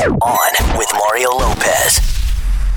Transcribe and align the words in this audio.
On 0.00 0.78
with 0.78 0.88
Mario 0.94 1.28
Lopez. 1.28 1.98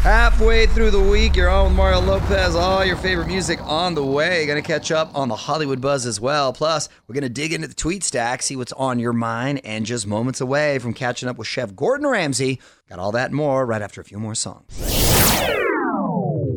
Halfway 0.01 0.67
through 0.67 0.91
the 0.91 1.01
week, 1.01 1.37
you're 1.37 1.49
on 1.49 1.67
with 1.67 1.77
Mario 1.77 2.01
Lopez. 2.01 2.53
All 2.53 2.83
your 2.83 2.97
favorite 2.97 3.27
music 3.27 3.61
on 3.61 3.95
the 3.95 4.03
way. 4.03 4.45
Going 4.45 4.61
to 4.61 4.67
catch 4.67 4.91
up 4.91 5.09
on 5.15 5.29
the 5.29 5.35
Hollywood 5.37 5.79
buzz 5.79 6.05
as 6.05 6.19
well. 6.19 6.51
Plus, 6.51 6.89
we're 7.07 7.13
going 7.13 7.23
to 7.23 7.29
dig 7.29 7.53
into 7.53 7.69
the 7.69 7.73
tweet 7.75 8.03
stack, 8.03 8.41
see 8.41 8.57
what's 8.57 8.73
on 8.73 8.99
your 8.99 9.13
mind, 9.13 9.61
and 9.63 9.85
just 9.85 10.05
moments 10.05 10.41
away 10.41 10.79
from 10.79 10.93
catching 10.93 11.29
up 11.29 11.37
with 11.37 11.47
Chef 11.47 11.73
Gordon 11.73 12.07
Ramsay. 12.07 12.59
Got 12.89 12.99
all 12.99 13.13
that 13.13 13.27
and 13.27 13.35
more 13.35 13.65
right 13.65 13.81
after 13.81 14.01
a 14.01 14.03
few 14.03 14.19
more 14.19 14.35
songs. 14.35 14.65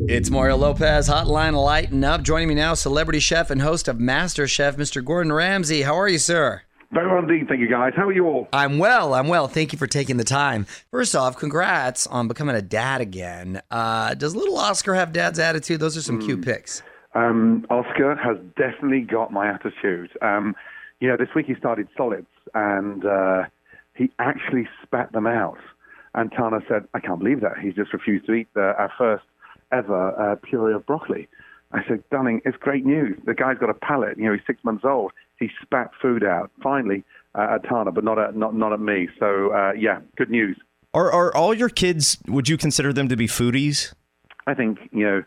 It's 0.09 0.29
Mario 0.29 0.57
Lopez, 0.57 1.07
Hotline 1.07 1.53
Lighten 1.53 2.03
Up. 2.03 2.23
Joining 2.23 2.49
me 2.49 2.55
now, 2.55 2.73
celebrity 2.73 3.19
chef 3.21 3.49
and 3.49 3.61
host 3.61 3.87
of 3.87 4.01
Master 4.01 4.45
Chef, 4.49 4.75
Mr. 4.75 5.03
Gordon 5.03 5.31
Ramsay. 5.31 5.83
How 5.83 5.97
are 5.97 6.09
you, 6.09 6.19
sir? 6.19 6.63
Very 6.91 7.07
well 7.07 7.19
indeed, 7.19 7.47
thank 7.49 7.59
you 7.59 7.67
guys. 7.67 7.93
How 7.95 8.07
are 8.07 8.13
you 8.13 8.25
all? 8.25 8.47
I'm 8.53 8.77
well. 8.77 9.13
I'm 9.13 9.27
well. 9.27 9.47
Thank 9.47 9.73
you 9.73 9.77
for 9.77 9.87
taking 9.87 10.17
the 10.17 10.23
time. 10.23 10.65
First 10.89 11.15
off, 11.15 11.37
congrats 11.37 12.07
on 12.07 12.27
becoming 12.29 12.55
a 12.55 12.61
dad 12.61 13.01
again. 13.01 13.61
Uh, 13.69 14.13
does 14.13 14.35
little 14.35 14.57
Oscar 14.57 14.93
have 14.95 15.11
dad's 15.11 15.37
attitude? 15.37 15.81
Those 15.81 15.97
are 15.97 16.01
some 16.01 16.21
cute 16.21 16.43
pics. 16.45 16.81
Um, 17.13 17.65
Oscar 17.69 18.15
has 18.15 18.37
definitely 18.55 19.01
got 19.01 19.31
my 19.33 19.49
attitude. 19.49 20.11
Um, 20.21 20.55
you 20.99 21.07
know, 21.09 21.17
this 21.17 21.29
week 21.35 21.45
he 21.47 21.55
started 21.55 21.87
solids 21.97 22.27
and 22.53 23.05
uh, 23.05 23.43
he 23.95 24.09
actually 24.19 24.67
spat 24.83 25.11
them 25.11 25.27
out. 25.27 25.59
And 26.15 26.31
Tana 26.31 26.59
said, 26.69 26.87
I 26.93 26.99
can't 26.99 27.19
believe 27.19 27.41
that. 27.41 27.59
He's 27.61 27.75
just 27.75 27.93
refused 27.93 28.25
to 28.27 28.33
eat 28.33 28.47
the, 28.53 28.73
our 28.77 28.91
first 28.97 29.25
ever 29.71 30.19
uh, 30.19 30.35
puree 30.35 30.73
of 30.73 30.85
broccoli. 30.85 31.27
I 31.71 31.79
said, 31.87 32.03
Dunning, 32.09 32.41
it's 32.45 32.57
great 32.57 32.85
news. 32.85 33.19
The 33.25 33.33
guy's 33.33 33.57
got 33.57 33.69
a 33.69 33.73
palate. 33.73 34.17
You 34.17 34.25
know, 34.25 34.33
he's 34.33 34.41
six 34.47 34.63
months 34.63 34.85
old. 34.85 35.11
He 35.39 35.49
spat 35.61 35.91
food 36.01 36.23
out 36.23 36.51
finally 36.61 37.03
uh, 37.35 37.55
at 37.55 37.63
Tana, 37.69 37.91
but 37.91 38.03
not 38.03 38.19
at 38.19 38.35
not 38.35 38.55
not 38.55 38.73
at 38.73 38.79
me. 38.79 39.07
So 39.19 39.53
uh, 39.53 39.73
yeah, 39.73 39.99
good 40.17 40.29
news. 40.29 40.57
Are 40.93 41.11
are 41.11 41.35
all 41.35 41.53
your 41.53 41.69
kids? 41.69 42.17
Would 42.27 42.49
you 42.49 42.57
consider 42.57 42.93
them 42.93 43.07
to 43.09 43.15
be 43.15 43.27
foodies? 43.27 43.93
I 44.47 44.53
think 44.53 44.79
you 44.91 45.05
know 45.05 45.23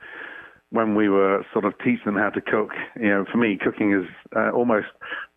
when 0.70 0.94
we 0.94 1.08
were 1.08 1.44
sort 1.52 1.64
of 1.64 1.76
teaching 1.78 2.04
them 2.06 2.16
how 2.16 2.30
to 2.30 2.40
cook. 2.40 2.70
You 2.96 3.08
know, 3.08 3.24
for 3.30 3.38
me, 3.38 3.58
cooking 3.62 3.92
is 3.92 4.06
uh, 4.34 4.50
almost 4.50 4.86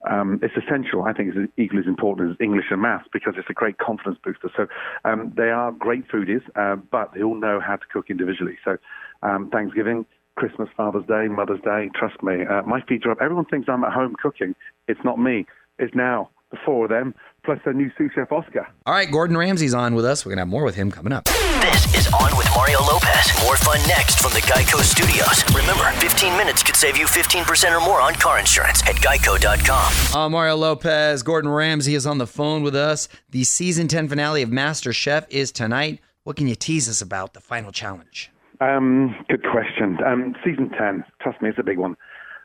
um, 0.10 0.40
it's 0.42 0.56
essential. 0.56 1.04
I 1.04 1.14
think 1.14 1.34
it's 1.36 1.52
equally 1.58 1.82
as 1.82 1.88
important 1.88 2.32
as 2.32 2.38
English 2.40 2.66
and 2.70 2.82
maths 2.82 3.08
because 3.12 3.34
it's 3.38 3.50
a 3.50 3.54
great 3.54 3.78
confidence 3.78 4.18
booster. 4.24 4.50
So 4.56 4.68
um, 5.06 5.34
they 5.36 5.50
are 5.50 5.72
great 5.72 6.08
foodies, 6.08 6.42
uh, 6.56 6.76
but 6.76 7.14
they 7.14 7.24
all 7.24 7.36
know 7.36 7.60
how 7.60 7.76
to 7.76 7.86
cook 7.92 8.10
individually. 8.10 8.58
So 8.64 8.78
um, 9.22 9.50
Thanksgiving. 9.52 10.06
Christmas, 10.36 10.70
Father's 10.76 11.06
Day, 11.06 11.28
Mother's 11.28 11.62
Day. 11.62 11.90
Trust 11.96 12.22
me, 12.24 12.46
uh, 12.46 12.64
my 12.64 12.82
feet 12.82 13.06
are 13.06 13.12
up. 13.12 13.20
Everyone 13.22 13.46
thinks 13.46 13.70
I'm 13.70 13.84
at 13.84 13.94
home 13.94 14.16
cooking. 14.22 14.56
It's 14.88 15.00
not 15.04 15.20
me. 15.20 15.46
It's 15.80 15.94
now 15.96 16.30
the 16.52 16.58
four 16.66 16.86
of 16.86 16.92
them 16.92 17.14
plus 17.44 17.60
their 17.66 17.74
new 17.74 17.92
sous 17.98 18.12
chef 18.14 18.32
Oscar. 18.32 18.68
All 18.86 18.94
right, 18.94 19.12
Gordon 19.12 19.36
Ramsay's 19.38 19.74
on 19.74 19.96
with 19.96 20.06
us. 20.06 20.26
We're 20.26 20.30
going 20.30 20.38
to 20.38 20.42
have 20.42 20.48
more 20.48 20.64
with 20.64 20.76
him 20.76 20.92
coming 20.92 21.12
up. 21.12 21.26
This 21.26 21.94
is 21.96 22.08
On 22.14 22.38
with 22.38 22.48
Mario 22.56 22.80
Lopez. 22.80 23.32
More 23.44 23.58
fun 23.58 23.80
next 23.88 24.20
from 24.20 24.32
the 24.32 24.40
Geico 24.42 24.80
Studios. 24.82 25.44
Remember, 25.56 25.84
15 26.00 26.38
minutes 26.38 26.64
could 26.64 26.76
save 26.76 26.98
you 26.98 27.06
15% 27.06 27.76
or 27.78 27.82
more 27.82 28.00
on 28.02 28.14
car 28.16 28.40
insurance 28.40 28.82
at 28.84 28.96
geico.com. 28.96 30.16
Uh, 30.16 30.30
Mario 30.30 30.56
Lopez, 30.56 31.24
Gordon 31.24 31.52
Ramsay 31.52 31.96
is 31.96 32.06
on 32.06 32.18
the 32.18 32.28
phone 32.28 32.64
with 32.64 32.76
us. 32.76 33.08
The 33.32 33.44
season 33.44 33.88
10 33.88 34.08
finale 34.08 34.42
of 34.42 34.52
Master 34.52 34.94
Chef 34.94 35.26
is 35.30 35.52
tonight. 35.52 36.00
What 36.24 36.38
can 36.38 36.48
you 36.48 36.56
tease 36.56 36.88
us 36.88 37.02
about 37.02 37.34
the 37.34 37.42
final 37.42 37.72
challenge? 37.72 38.32
Um, 38.64 39.16
good 39.28 39.44
question. 39.44 39.98
Um, 40.06 40.36
season 40.44 40.70
10, 40.70 41.04
trust 41.22 41.42
me, 41.42 41.50
it's 41.50 41.60
a 41.60 41.64
big 41.64 41.78
one. 41.78 41.98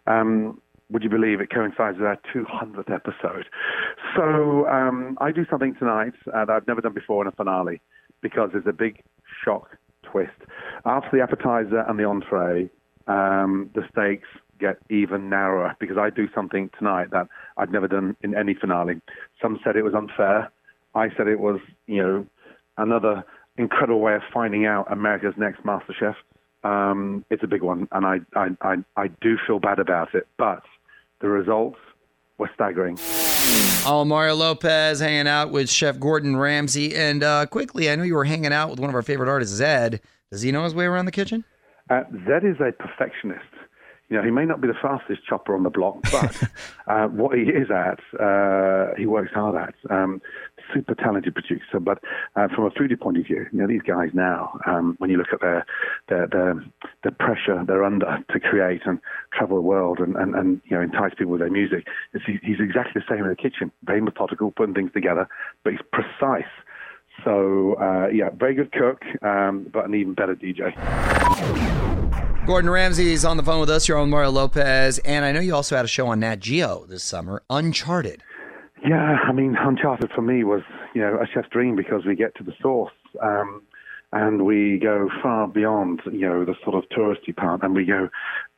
Um, 0.09 0.61
would 0.91 1.05
you 1.05 1.11
believe 1.11 1.41
it 1.41 1.51
coincides 1.51 1.99
with 1.99 2.07
our 2.07 2.19
200th 2.35 2.91
episode? 2.93 3.47
So 4.17 4.67
um, 4.67 5.17
I 5.21 5.31
do 5.31 5.45
something 5.49 5.77
tonight 5.79 6.15
uh, 6.35 6.45
that 6.47 6.53
I've 6.53 6.67
never 6.67 6.81
done 6.81 6.95
before 6.95 7.23
in 7.23 7.29
a 7.29 7.33
finale 7.33 7.81
because 8.21 8.51
there's 8.53 8.67
a 8.67 8.73
big 8.73 9.03
shock 9.45 9.77
twist. 10.03 10.33
After 10.85 11.11
the 11.13 11.23
appetizer 11.23 11.85
and 11.87 12.01
the 12.01 12.05
entree, 12.05 12.69
um, 13.07 13.71
the 13.75 13.83
stakes 13.93 14.29
get 14.59 14.79
even 14.91 15.29
narrower 15.29 15.77
because 15.79 15.99
I 15.99 16.11
do 16.11 16.27
something 16.35 16.69
tonight 16.77 17.11
that 17.13 17.29
I've 17.59 17.71
never 17.71 17.87
done 17.87 18.17
in 18.23 18.35
any 18.35 18.55
finale. 18.55 19.01
Some 19.41 19.61
said 19.63 19.77
it 19.77 19.83
was 19.83 19.95
unfair. 19.95 20.51
I 20.97 21.11
said 21.17 21.29
it 21.29 21.39
was, 21.39 21.61
you 21.87 22.03
know, 22.03 22.27
another 22.77 23.25
incredible 23.59 24.01
way 24.01 24.15
of 24.15 24.23
finding 24.33 24.67
out 24.67 24.91
America's 24.91 25.35
next 25.37 25.65
Master 25.65 25.95
Chef. 25.99 26.17
Um, 26.65 27.25
it's 27.31 27.43
a 27.43 27.47
big 27.47 27.63
one, 27.63 27.89
and 27.93 28.05
I, 28.05 28.19
I, 28.35 28.49
I, 28.63 28.77
I 28.97 29.09
do 29.21 29.37
feel 29.47 29.61
bad 29.61 29.79
about 29.79 30.15
it, 30.15 30.27
but 30.39 30.63
the 31.21 31.29
results 31.29 31.79
were 32.39 32.51
staggering. 32.55 32.99
Oh, 33.87 34.05
Mario 34.07 34.35
Lopez 34.35 35.01
hanging 35.01 35.29
out 35.29 35.51
with 35.51 35.71
Chef 35.71 35.99
Gordon 35.99 36.37
Ramsay. 36.37 36.95
And 36.95 37.23
uh, 37.23 37.47
quickly, 37.47 37.91
I 37.91 37.97
know 37.97 38.05
you 38.05 38.15
were 38.15 38.25
hanging 38.25 38.53
out 38.53 38.71
with 38.71 38.81
one 38.81 38.91
of 38.91 38.95
our 38.95 39.03
favorite 39.03 39.29
artists, 39.29 39.61
Zedd. 39.61 40.01
Does 40.31 40.43
he 40.43 40.53
know 40.53 40.65
his 40.65 40.75
way 40.75 40.85
around 40.85 41.07
the 41.07 41.13
kitchen? 41.13 41.45
Uh, 41.91 42.03
Zedd 42.27 42.45
is 42.45 42.61
a 42.61 42.73
perfectionist. 42.73 43.45
You 44.09 44.17
know, 44.17 44.23
he 44.23 44.31
may 44.31 44.45
not 44.45 44.61
be 44.61 44.69
the 44.69 44.75
fastest 44.81 45.25
chopper 45.27 45.55
on 45.55 45.63
the 45.63 45.71
block, 45.71 45.99
but 46.11 46.43
uh, 46.87 47.09
what 47.09 47.37
he 47.37 47.45
is 47.45 47.71
at, 47.71 48.01
uh, 48.19 48.95
he 48.97 49.07
works 49.07 49.33
hard 49.33 49.57
at. 49.57 49.75
Um, 49.91 50.23
super 50.73 50.95
talented 50.95 51.35
producer, 51.35 51.81
but 51.81 52.03
uh, 52.37 52.49
from 52.55 52.65
a 52.65 52.71
foodie 52.71 52.99
point 52.99 53.19
of 53.19 53.27
view, 53.27 53.47
you 53.53 53.59
know, 53.59 53.67
these 53.67 53.83
guys 53.83 54.11
now, 54.13 54.59
um, 54.67 54.97
when 54.99 55.11
you 55.11 55.17
look 55.17 55.33
at 55.33 55.41
their, 55.41 55.67
their, 56.09 56.27
their, 56.27 56.65
the 57.05 57.11
pressure 57.11 57.63
they're 57.67 57.85
under 57.85 58.19
to 58.31 58.41
create 58.41 58.83
and 58.85 58.99
travel 59.33 59.57
the 59.57 59.63
world 59.63 59.99
and, 59.99 60.17
and, 60.17 60.35
and 60.35 60.61
you 60.65 60.77
know, 60.77 60.83
entice 60.83 61.13
people 61.17 61.33
with 61.33 61.41
their 61.41 61.51
music, 61.51 61.87
he's 62.27 62.61
exactly 62.61 63.01
the 63.01 63.15
same 63.15 63.25
in 63.25 63.29
the 63.29 63.37
kitchen, 63.37 63.71
very 63.85 64.01
methodical, 64.01 64.51
putting 64.53 64.75
things 64.75 64.93
together, 64.93 65.29
but 65.65 65.73
he's 65.73 65.83
precise. 65.93 66.51
So, 67.25 67.75
uh, 67.81 68.09
yeah, 68.09 68.31
very 68.31 68.55
good 68.55 68.73
cook, 68.73 69.03
um, 69.23 69.69
but 69.73 69.85
an 69.85 69.95
even 69.95 70.15
better 70.15 70.37
DJ. 70.37 70.75
Gordon 72.49 72.71
Ramsay 72.71 73.13
is 73.13 73.27
on 73.27 73.37
the 73.37 73.43
phone 73.43 73.61
with 73.61 73.69
us. 73.69 73.89
You're 73.89 73.99
on 73.99 74.09
Mario 74.09 74.31
Lopez. 74.31 74.99
And 75.01 75.27
I 75.27 75.33
know 75.33 75.41
you 75.41 75.55
also 75.55 75.77
had 75.77 75.85
a 75.85 75.89
show 75.89 76.07
on 76.07 76.21
Nat 76.21 76.41
Geo 76.41 76.87
this 76.87 77.03
summer, 77.03 77.43
Uncharted. 77.51 78.23
Yeah, 78.87 79.19
I 79.25 79.33
mean, 79.33 79.57
Uncharted 79.59 80.11
for 80.15 80.23
me 80.23 80.45
was, 80.45 80.63
you 80.95 81.01
know, 81.01 81.19
a 81.21 81.27
chef's 81.27 81.49
dream 81.49 81.75
because 81.75 82.05
we 82.07 82.15
get 82.15 82.35
to 82.37 82.45
the 82.45 82.53
source 82.63 82.93
um, 83.23 83.63
and 84.13 84.45
we 84.47 84.79
go 84.79 85.11
far 85.23 85.49
beyond, 85.49 86.01
you 86.07 86.21
know, 86.21 86.45
the 86.45 86.55
sort 86.63 86.77
of 86.77 86.89
touristy 86.91 87.35
part 87.35 87.63
and 87.63 87.75
we 87.75 87.85
go 87.85 88.09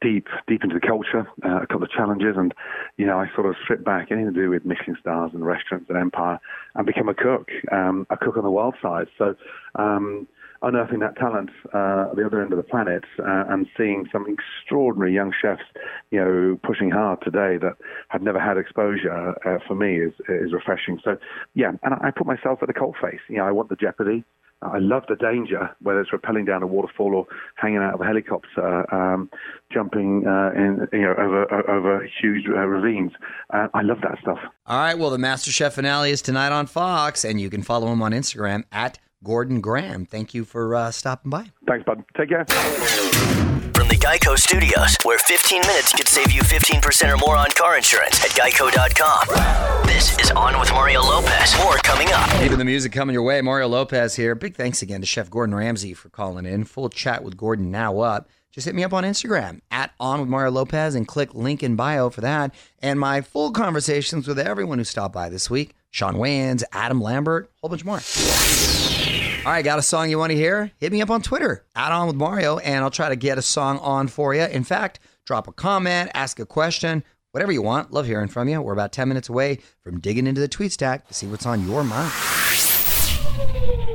deep, 0.00 0.28
deep 0.46 0.62
into 0.62 0.74
the 0.74 0.86
culture, 0.86 1.26
uh, 1.44 1.62
a 1.62 1.66
couple 1.66 1.84
of 1.84 1.90
challenges. 1.90 2.36
And, 2.36 2.54
you 2.98 3.06
know, 3.06 3.18
I 3.18 3.30
sort 3.34 3.46
of 3.46 3.56
strip 3.64 3.82
back 3.82 4.08
anything 4.10 4.34
to 4.34 4.40
do 4.40 4.50
with 4.50 4.64
Michelin 4.66 4.96
stars 5.00 5.30
and 5.32 5.44
restaurants 5.44 5.88
and 5.88 5.98
empire 5.98 6.38
and 6.74 6.86
become 6.86 7.08
a 7.08 7.14
cook, 7.14 7.48
um, 7.72 8.06
a 8.10 8.16
cook 8.16 8.36
on 8.36 8.44
the 8.44 8.50
wild 8.50 8.74
side. 8.82 9.06
So, 9.16 9.34
um, 9.76 10.28
unearthing 10.62 11.00
that 11.00 11.16
talent 11.16 11.50
uh, 11.74 12.08
at 12.10 12.16
the 12.16 12.24
other 12.24 12.42
end 12.42 12.52
of 12.52 12.56
the 12.56 12.62
planet 12.62 13.04
uh, 13.18 13.44
and 13.48 13.66
seeing 13.76 14.06
some 14.12 14.26
extraordinary 14.28 15.14
young 15.14 15.32
chefs, 15.40 15.62
you 16.10 16.18
know, 16.18 16.58
pushing 16.62 16.90
hard 16.90 17.20
today 17.22 17.56
that 17.56 17.76
had 18.08 18.22
never 18.22 18.38
had 18.40 18.56
exposure 18.56 19.34
uh, 19.46 19.58
for 19.66 19.74
me 19.74 19.96
is 20.00 20.12
is 20.28 20.52
refreshing. 20.52 21.00
So 21.02 21.16
yeah, 21.54 21.72
and 21.82 21.94
I 21.94 22.10
put 22.10 22.26
myself 22.26 22.58
at 22.62 22.68
the 22.68 22.74
cold 22.74 22.96
face. 23.00 23.20
You 23.28 23.38
know, 23.38 23.46
I 23.46 23.52
want 23.52 23.68
the 23.68 23.76
jeopardy. 23.76 24.24
I 24.62 24.78
love 24.78 25.04
the 25.08 25.16
danger, 25.16 25.74
whether 25.80 26.00
it's 26.00 26.10
rappelling 26.10 26.46
down 26.46 26.62
a 26.62 26.66
waterfall 26.66 27.14
or 27.14 27.26
hanging 27.54 27.78
out 27.78 27.94
of 27.94 28.00
a 28.02 28.04
helicopter, 28.04 28.94
um, 28.94 29.30
jumping 29.72 30.26
uh, 30.26 30.50
in, 30.54 30.86
you 30.92 31.00
know, 31.00 31.14
over 31.18 31.70
over 31.70 32.06
huge 32.20 32.44
uh, 32.46 32.66
ravines. 32.66 33.12
Uh, 33.54 33.68
I 33.72 33.80
love 33.80 34.02
that 34.02 34.18
stuff. 34.20 34.38
All 34.66 34.78
right. 34.78 34.98
Well, 34.98 35.08
the 35.08 35.18
Master 35.18 35.50
Chef 35.50 35.74
finale 35.74 36.10
is 36.10 36.20
tonight 36.20 36.52
on 36.52 36.66
Fox, 36.66 37.24
and 37.24 37.40
you 37.40 37.48
can 37.48 37.62
follow 37.62 37.90
him 37.90 38.02
on 38.02 38.12
Instagram 38.12 38.64
at 38.70 38.98
gordongram. 39.24 40.08
Thank 40.08 40.34
you 40.34 40.44
for 40.44 40.74
uh, 40.74 40.90
stopping 40.90 41.30
by. 41.30 41.50
Thanks, 41.66 41.84
bud. 41.84 42.02
Take 42.16 42.30
care. 42.30 42.44
From 43.74 43.88
the 43.88 43.96
Geico 43.96 44.36
Studios, 44.36 44.96
where 45.04 45.18
15 45.18 45.60
minutes 45.62 45.92
could 45.92 46.08
save 46.08 46.30
you 46.32 46.42
15% 46.42 47.12
or 47.12 47.16
more 47.16 47.36
on 47.36 47.50
car 47.52 47.76
insurance 47.76 48.22
at 48.24 48.30
geico.com. 48.30 49.86
This 49.86 50.18
is 50.18 50.30
On 50.32 50.58
with 50.58 50.70
Mario 50.72 51.02
Lopez. 51.02 51.56
More 51.58 51.76
coming 51.76 52.08
up. 52.12 52.28
Keeping 52.40 52.58
the 52.58 52.64
music 52.64 52.92
coming 52.92 53.14
your 53.14 53.22
way. 53.22 53.40
Mario 53.40 53.68
Lopez 53.68 54.16
here. 54.16 54.34
Big 54.34 54.56
thanks 54.56 54.82
again 54.82 55.00
to 55.00 55.06
Chef 55.06 55.30
Gordon 55.30 55.54
Ramsay 55.54 55.94
for 55.94 56.08
calling 56.08 56.46
in. 56.46 56.64
Full 56.64 56.88
chat 56.88 57.22
with 57.24 57.36
Gordon 57.36 57.70
now 57.70 58.00
up. 58.00 58.28
Just 58.52 58.64
hit 58.64 58.74
me 58.74 58.82
up 58.82 58.92
on 58.92 59.04
Instagram 59.04 59.60
at 59.70 59.92
On 60.00 60.18
with 60.20 60.28
Mario 60.28 60.50
Lopez 60.50 60.96
and 60.96 61.06
click 61.06 61.34
link 61.34 61.62
in 61.62 61.76
bio 61.76 62.10
for 62.10 62.20
that. 62.20 62.52
And 62.80 62.98
my 62.98 63.20
full 63.20 63.52
conversations 63.52 64.26
with 64.26 64.40
everyone 64.40 64.78
who 64.78 64.84
stopped 64.84 65.14
by 65.14 65.28
this 65.28 65.48
week 65.48 65.74
Shawn 65.92 66.16
Wayans, 66.16 66.62
Adam 66.72 67.00
Lambert, 67.00 67.46
a 67.46 67.60
whole 67.60 67.70
bunch 67.70 67.84
more. 67.84 68.00
All 69.46 69.52
right, 69.52 69.64
got 69.64 69.78
a 69.78 69.82
song 69.82 70.10
you 70.10 70.18
want 70.18 70.30
to 70.30 70.36
hear? 70.36 70.70
Hit 70.78 70.92
me 70.92 71.00
up 71.00 71.10
on 71.10 71.22
Twitter, 71.22 71.64
at 71.74 71.92
On 71.92 72.06
with 72.06 72.16
Mario, 72.16 72.58
and 72.58 72.84
I'll 72.84 72.90
try 72.90 73.08
to 73.08 73.16
get 73.16 73.38
a 73.38 73.42
song 73.42 73.78
on 73.78 74.06
for 74.06 74.34
you. 74.34 74.42
In 74.42 74.64
fact, 74.64 75.00
drop 75.24 75.48
a 75.48 75.52
comment, 75.52 76.10
ask 76.14 76.38
a 76.38 76.46
question, 76.46 77.02
whatever 77.32 77.50
you 77.50 77.62
want. 77.62 77.92
Love 77.92 78.06
hearing 78.06 78.28
from 78.28 78.48
you. 78.48 78.60
We're 78.60 78.72
about 78.72 78.92
10 78.92 79.08
minutes 79.08 79.28
away 79.28 79.60
from 79.82 80.00
digging 80.00 80.26
into 80.26 80.40
the 80.40 80.48
tweet 80.48 80.72
stack 80.72 81.08
to 81.08 81.14
see 81.14 81.26
what's 81.26 81.46
on 81.46 81.66
your 81.66 81.82
mind. 81.82 82.12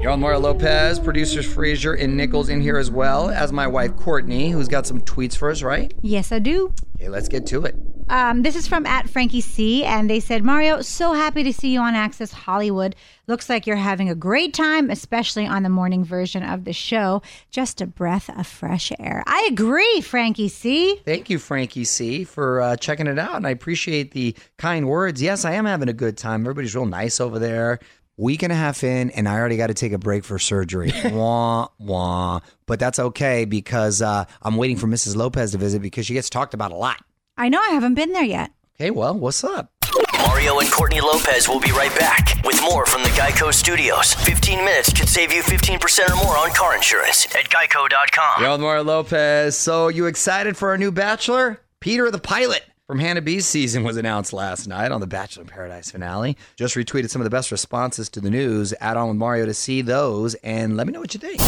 On 0.08 0.20
Mario 0.22 0.40
Lopez, 0.40 0.98
producers 0.98 1.46
Frazier 1.46 1.94
and 1.94 2.16
Nichols 2.16 2.48
in 2.48 2.62
here 2.62 2.78
as 2.78 2.90
well 2.90 3.30
as 3.30 3.52
my 3.52 3.68
wife 3.68 3.98
Courtney, 3.98 4.50
who's 4.50 4.70
got 4.70 4.86
some 4.86 5.02
tweets 5.02 5.36
for 5.36 5.50
us, 5.50 5.62
right? 5.62 5.94
Yes, 6.02 6.32
I 6.32 6.40
do. 6.40 6.74
Okay, 6.96 7.10
let's 7.10 7.28
get 7.28 7.46
to 7.48 7.66
it. 7.66 7.76
Um, 8.08 8.44
this 8.44 8.56
is 8.56 8.68
from 8.68 8.86
at 8.86 9.10
Frankie 9.10 9.42
C, 9.42 9.84
and 9.84 10.10
they 10.10 10.20
said, 10.20 10.44
Mario, 10.46 10.82
so 10.82 11.12
happy 11.12 11.44
to 11.44 11.52
see 11.52 11.74
you 11.74 11.82
on 11.82 11.96
Access 11.96 12.32
Hollywood. 12.32 12.96
Looks 13.28 13.50
like 13.50 13.66
you're 13.66 13.76
having 13.76 14.08
a 14.08 14.16
great 14.16 14.54
time, 14.54 14.90
especially 14.90 15.48
on 15.48 15.64
the 15.64 15.70
morning 15.70 16.06
version 16.06 16.44
of 16.44 16.66
the 16.66 16.72
show. 16.72 17.24
Just 17.50 17.82
a 17.82 17.88
breath 17.88 18.30
of 18.30 18.46
fresh 18.46 18.92
air. 19.00 19.24
I 19.26 19.50
agree, 19.52 20.02
Frankie 20.02 20.50
C. 20.50 20.98
Thank 21.04 21.30
you, 21.30 21.40
Frankie 21.40 21.84
C, 21.84 22.24
for 22.24 22.62
uh, 22.62 22.78
checking 22.78 23.08
it 23.08 23.20
out, 23.20 23.36
and 23.36 23.48
I 23.48 23.50
appreciate 23.50 24.12
the 24.12 24.36
kind 24.58 24.88
words. 24.88 25.22
Yes, 25.22 25.44
I 25.44 25.54
am 25.54 25.66
having 25.66 25.90
a 25.90 25.94
good 25.94 26.16
time. 26.16 26.42
Everybody's 26.42 26.76
real 26.76 26.86
nice 26.86 27.20
over 27.20 27.40
there. 27.40 27.80
Week 28.17 28.44
and 28.44 28.51
a 28.51 28.56
half 28.56 28.83
in, 28.85 29.09
and 29.09 29.27
I 29.27 29.38
already 29.38 29.57
got 29.57 29.67
to 29.67 29.73
take 29.73 29.91
a 29.91 29.97
break 29.97 30.23
for 30.23 30.39
surgery. 30.39 30.94
wah 31.06 31.67
wah. 31.79 32.39
But 32.65 32.79
that's 32.79 32.97
okay 32.97 33.44
because 33.44 34.01
uh, 34.01 34.23
I'm 34.41 34.56
waiting 34.56 34.77
for 34.77 34.88
Mrs. 34.88 35.17
Lopez 35.17 35.51
to 35.51 35.57
visit 35.57 35.81
because 35.81 36.06
she 36.06 36.13
gets 36.13 36.29
talked 36.29 36.53
about 36.53 36.71
a 36.71 36.75
lot. 36.75 37.03
I 37.38 37.50
know 37.50 37.59
I 37.59 37.69
haven't 37.69 37.95
been 37.95 38.13
there 38.13 38.23
yet. 38.23 38.51
Okay, 38.75 38.89
well, 38.89 39.13
what's 39.15 39.44
up? 39.44 39.69
Mario 40.17 40.59
and 40.59 40.71
Courtney 40.71 41.01
Lopez 41.01 41.50
will 41.50 41.59
be 41.59 41.71
right 41.71 41.94
back 42.00 42.41
with 42.45 42.62
more 42.62 42.85
from 42.85 43.03
the 43.03 43.09
Geico 43.09 43.53
Studios. 43.53 44.13
15 44.13 44.59
minutes 44.63 44.94
could 44.94 45.09
save 45.09 45.33
you 45.33 45.41
15% 45.41 46.09
or 46.09 46.15
more 46.23 46.38
on 46.38 46.51
car 46.51 46.75
insurance 46.75 47.25
at 47.35 47.50
geico.com. 47.50 48.44
Yo, 48.44 48.57
Mario 48.57 48.83
Lopez. 48.83 49.57
So, 49.57 49.89
you 49.89 50.06
excited 50.06 50.56
for 50.57 50.69
our 50.69 50.77
new 50.77 50.91
Bachelor? 50.91 51.59
Peter 51.79 52.09
the 52.12 52.19
pilot 52.19 52.63
from 52.88 53.00
Hannah 53.00 53.22
B's 53.22 53.48
season 53.48 53.84
was 53.84 53.98
announced 53.98 54.32
last 54.32 54.68
night 54.68 54.92
on 54.92 55.02
the 55.02 55.08
Bachelor 55.08 55.42
in 55.42 55.48
Paradise 55.48 55.90
finale. 55.90 56.38
Just 56.56 56.76
retweeted 56.76 57.10
some 57.10 57.20
of 57.20 57.24
the 57.24 57.32
best 57.32 57.52
responses 57.52 58.10
to 58.10 58.20
the 58.22 58.30
news. 58.30 58.74
Add 58.80 58.96
on 58.96 59.08
with 59.08 59.18
Mario 59.18 59.46
to 59.48 59.56
see 59.56 59.82
those 59.82 60.36
and 60.36 60.78
let 60.78 60.86
me 60.86 60.94
know 60.94 61.00
what 61.00 61.14
you 61.14 61.20
think. 61.20 61.42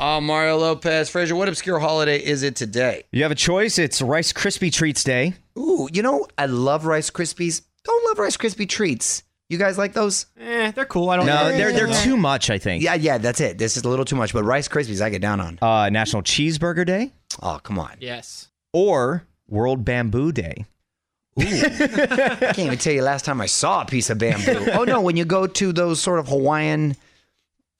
Oh, 0.00 0.20
Mario 0.20 0.56
Lopez. 0.58 1.08
Fraser, 1.08 1.36
what 1.36 1.48
obscure 1.48 1.78
holiday 1.78 2.18
is 2.18 2.42
it 2.42 2.56
today? 2.56 3.04
You 3.12 3.22
have 3.22 3.30
a 3.30 3.36
choice. 3.36 3.78
It's 3.78 4.02
Rice 4.02 4.32
Krispie 4.32 4.72
Treats 4.72 5.04
Day. 5.04 5.34
Ooh, 5.56 5.88
you 5.92 6.02
know, 6.02 6.26
I 6.36 6.46
love 6.46 6.86
Rice 6.86 7.08
Krispies. 7.10 7.62
Don't 7.84 8.04
love 8.06 8.18
Rice 8.18 8.36
Krispie 8.36 8.68
treats. 8.68 9.22
You 9.48 9.58
guys 9.58 9.78
like 9.78 9.92
those? 9.92 10.26
Eh, 10.40 10.72
they're 10.72 10.84
cool. 10.86 11.08
I 11.08 11.16
don't 11.18 11.26
No, 11.26 11.44
know. 11.50 11.56
they're 11.56 11.72
they're 11.72 12.02
too 12.02 12.16
much. 12.16 12.50
I 12.50 12.58
think. 12.58 12.82
Yeah, 12.82 12.94
yeah, 12.94 13.18
that's 13.18 13.40
it. 13.40 13.58
This 13.58 13.76
is 13.76 13.84
a 13.84 13.88
little 13.88 14.04
too 14.04 14.16
much, 14.16 14.32
but 14.32 14.42
Rice 14.42 14.66
Krispies 14.66 15.00
I 15.00 15.08
get 15.08 15.22
down 15.22 15.40
on. 15.40 15.56
Uh, 15.62 15.88
National 15.88 16.22
Cheeseburger 16.22 16.84
Day 16.84 17.12
Oh, 17.40 17.60
come 17.62 17.78
on. 17.78 17.92
Yes. 18.00 18.48
or 18.72 19.24
World 19.48 19.84
Bamboo 19.84 20.32
Day. 20.32 20.64
I 21.38 21.42
can't 21.44 22.58
even 22.58 22.78
tell 22.78 22.92
you 22.94 23.02
last 23.02 23.24
time 23.26 23.40
I 23.40 23.46
saw 23.46 23.82
a 23.82 23.84
piece 23.84 24.08
of 24.10 24.18
bamboo. 24.18 24.70
oh 24.72 24.84
no, 24.84 25.00
when 25.02 25.16
you 25.16 25.24
go 25.26 25.46
to 25.46 25.72
those 25.72 26.00
sort 26.00 26.18
of 26.18 26.28
Hawaiian 26.28 26.96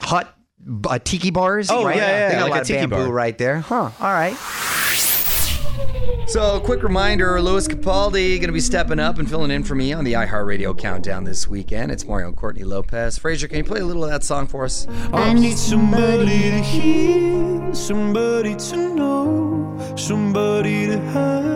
hut 0.00 0.32
uh, 0.88 0.98
tiki 0.98 1.30
bars, 1.30 1.70
Oh, 1.70 1.84
right? 1.84 1.96
yeah, 1.96 2.06
yeah, 2.06 2.28
they 2.28 2.34
got 2.34 2.42
like 2.42 2.48
a 2.48 2.50
lot 2.50 2.58
a 2.58 2.60
of 2.60 2.66
tiki 2.66 2.80
bamboo 2.80 2.96
bar. 3.06 3.12
right 3.12 3.38
there. 3.38 3.60
Huh? 3.60 3.90
All 4.00 4.12
right. 4.12 4.36
So, 6.28 6.58
quick 6.60 6.82
reminder: 6.82 7.40
Lewis 7.40 7.68
Capaldi 7.68 8.36
going 8.36 8.48
to 8.48 8.52
be 8.52 8.60
stepping 8.60 8.98
up 8.98 9.18
and 9.18 9.30
filling 9.30 9.50
in 9.52 9.62
for 9.62 9.74
me 9.76 9.92
on 9.92 10.02
the 10.04 10.14
iHeartRadio 10.14 10.76
countdown 10.76 11.22
this 11.24 11.46
weekend. 11.46 11.92
It's 11.92 12.04
Mario 12.04 12.26
and 12.28 12.36
Courtney 12.36 12.64
Lopez. 12.64 13.16
Fraser, 13.16 13.46
can 13.46 13.58
you 13.58 13.64
play 13.64 13.78
a 13.80 13.84
little 13.84 14.04
of 14.04 14.10
that 14.10 14.24
song 14.24 14.48
for 14.48 14.64
us? 14.64 14.88
I 15.12 15.32
need 15.32 15.56
somebody 15.56 16.50
to 16.50 16.60
hear, 16.62 17.72
somebody 17.74 18.56
to 18.56 18.76
know, 18.94 19.94
somebody 19.96 20.86
to 20.88 20.98
have, 20.98 21.55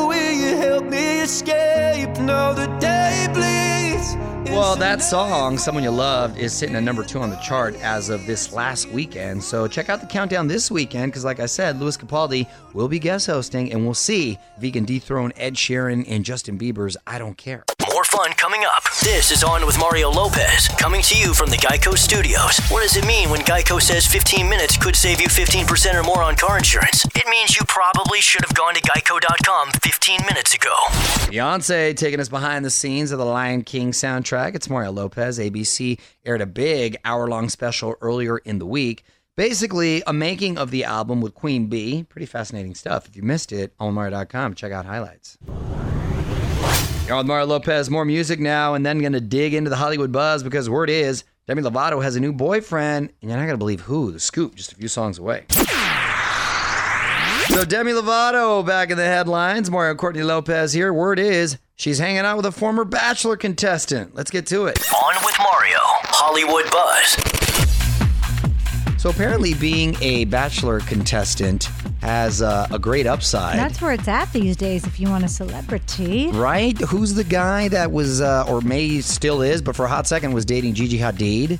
me 0.91 1.21
escape. 1.21 2.09
Now 2.19 2.53
the 2.53 2.67
day 2.79 3.27
bleeds. 3.33 4.15
Well, 4.51 4.75
that 4.75 5.01
song, 5.01 5.57
Someone 5.57 5.83
You 5.83 5.91
Loved, 5.91 6.37
is 6.37 6.51
sitting 6.51 6.75
at 6.75 6.83
number 6.83 7.05
two 7.05 7.19
on 7.19 7.29
the 7.29 7.37
chart 7.37 7.73
as 7.75 8.09
of 8.09 8.25
this 8.25 8.51
last 8.51 8.89
weekend. 8.89 9.41
So 9.41 9.65
check 9.65 9.87
out 9.87 10.01
the 10.01 10.07
countdown 10.07 10.47
this 10.47 10.69
weekend 10.69 11.13
because, 11.13 11.23
like 11.23 11.39
I 11.39 11.45
said, 11.45 11.79
Lewis 11.79 11.95
Capaldi 11.95 12.47
will 12.73 12.89
be 12.89 12.99
guest 12.99 13.27
hosting, 13.27 13.71
and 13.71 13.85
we'll 13.85 13.93
see 13.93 14.37
if 14.57 14.61
he 14.61 14.69
can 14.69 14.83
dethrone 14.83 15.31
Ed 15.37 15.53
Sheeran 15.53 16.05
and 16.07 16.25
Justin 16.25 16.59
Bieber's 16.59 16.97
I 17.07 17.17
Don't 17.17 17.37
Care. 17.37 17.63
Fun 18.11 18.33
coming 18.33 18.65
up. 18.65 18.83
This 19.01 19.31
is 19.31 19.41
On 19.41 19.65
with 19.65 19.79
Mario 19.79 20.11
Lopez, 20.11 20.67
coming 20.77 21.01
to 21.03 21.17
you 21.17 21.33
from 21.33 21.49
the 21.49 21.55
Geico 21.55 21.97
Studios. 21.97 22.59
What 22.67 22.81
does 22.81 22.97
it 22.97 23.07
mean 23.07 23.29
when 23.29 23.39
Geico 23.39 23.81
says 23.81 24.05
15 24.05 24.49
minutes 24.49 24.75
could 24.75 24.97
save 24.97 25.21
you 25.21 25.29
15% 25.29 25.95
or 25.95 26.03
more 26.03 26.21
on 26.21 26.35
car 26.35 26.57
insurance? 26.57 27.05
It 27.15 27.25
means 27.29 27.55
you 27.55 27.65
probably 27.69 28.19
should 28.19 28.43
have 28.43 28.53
gone 28.53 28.73
to 28.73 28.81
geico.com 28.81 29.71
15 29.81 30.25
minutes 30.25 30.53
ago. 30.53 30.73
Beyonce 31.31 31.95
taking 31.95 32.19
us 32.19 32.27
behind 32.27 32.65
the 32.65 32.69
scenes 32.69 33.13
of 33.13 33.17
the 33.17 33.23
Lion 33.23 33.63
King 33.63 33.93
soundtrack. 33.93 34.55
It's 34.55 34.69
Mario 34.69 34.91
Lopez. 34.91 35.39
ABC 35.39 35.97
aired 36.25 36.41
a 36.41 36.45
big 36.45 36.97
hour 37.05 37.29
long 37.29 37.47
special 37.47 37.95
earlier 38.01 38.39
in 38.39 38.59
the 38.59 38.65
week. 38.65 39.05
Basically, 39.37 40.03
a 40.05 40.11
making 40.11 40.57
of 40.57 40.69
the 40.69 40.83
album 40.83 41.21
with 41.21 41.33
Queen 41.33 41.67
Bee. 41.67 42.03
Pretty 42.03 42.25
fascinating 42.25 42.75
stuff. 42.75 43.07
If 43.07 43.15
you 43.15 43.23
missed 43.23 43.53
it, 43.53 43.73
on 43.79 43.93
Mario.com, 43.93 44.55
check 44.55 44.73
out 44.73 44.85
highlights. 44.85 45.37
You're 47.11 47.17
on 47.17 47.27
Mario 47.27 47.45
Lopez. 47.45 47.89
More 47.89 48.05
music 48.05 48.39
now, 48.39 48.73
and 48.73 48.85
then 48.85 48.99
going 48.99 49.11
to 49.11 49.19
dig 49.19 49.53
into 49.53 49.69
the 49.69 49.75
Hollywood 49.75 50.13
buzz 50.13 50.43
because 50.43 50.69
word 50.69 50.89
is 50.89 51.25
Demi 51.45 51.61
Lovato 51.61 52.01
has 52.01 52.15
a 52.15 52.21
new 52.21 52.31
boyfriend, 52.31 53.11
and 53.21 53.29
you're 53.29 53.37
not 53.37 53.47
going 53.47 53.55
to 53.55 53.57
believe 53.57 53.81
who. 53.81 54.13
The 54.13 54.19
scoop, 54.21 54.55
just 54.55 54.71
a 54.71 54.75
few 54.75 54.87
songs 54.87 55.19
away. 55.19 55.43
So 57.49 57.65
Demi 57.65 57.91
Lovato 57.91 58.65
back 58.65 58.91
in 58.91 58.97
the 58.97 59.03
headlines. 59.03 59.69
Mario 59.69 59.93
Courtney 59.93 60.23
Lopez 60.23 60.71
here. 60.71 60.93
Word 60.93 61.19
is 61.19 61.57
she's 61.75 61.99
hanging 61.99 62.19
out 62.19 62.37
with 62.37 62.45
a 62.45 62.51
former 62.53 62.85
Bachelor 62.85 63.35
contestant. 63.35 64.15
Let's 64.15 64.31
get 64.31 64.47
to 64.47 64.67
it. 64.67 64.79
On 64.93 65.15
with 65.25 65.35
Mario, 65.37 65.79
Hollywood 65.81 66.71
Buzz. 66.71 67.30
So 69.01 69.09
apparently, 69.09 69.55
being 69.55 69.97
a 69.99 70.25
Bachelor 70.25 70.79
contestant 70.81 71.63
has 72.01 72.43
uh, 72.43 72.67
a 72.69 72.77
great 72.77 73.07
upside. 73.07 73.57
That's 73.57 73.81
where 73.81 73.93
it's 73.93 74.07
at 74.07 74.31
these 74.31 74.55
days 74.55 74.85
if 74.85 74.99
you 74.99 75.09
want 75.09 75.23
a 75.23 75.27
celebrity. 75.27 76.29
right? 76.33 76.77
Who's 76.81 77.15
the 77.15 77.23
guy 77.23 77.67
that 77.69 77.91
was, 77.91 78.21
uh, 78.21 78.45
or 78.47 78.61
may 78.61 79.01
still 79.01 79.41
is, 79.41 79.59
but 79.63 79.75
for 79.75 79.85
a 79.85 79.87
hot 79.87 80.05
second 80.05 80.33
was 80.33 80.45
dating 80.45 80.75
Gigi 80.75 80.99
Hadid, 80.99 81.57